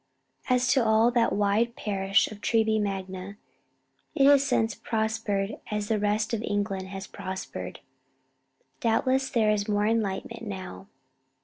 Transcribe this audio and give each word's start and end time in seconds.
As 0.49 0.67
to 0.73 0.83
all 0.83 1.11
that 1.11 1.31
wide 1.31 1.75
parish 1.75 2.27
of 2.31 2.41
Treby 2.41 2.81
Magna, 2.81 3.37
it 4.15 4.25
has 4.25 4.43
since 4.47 4.73
prospered 4.73 5.57
as 5.69 5.89
the 5.89 5.99
rest 5.99 6.33
of 6.33 6.41
England 6.41 6.87
has 6.87 7.05
prospered. 7.05 7.81
Doubtless 8.79 9.29
there 9.29 9.51
is 9.51 9.67
more 9.67 9.85
enlightenment 9.85 10.41
now. 10.47 10.87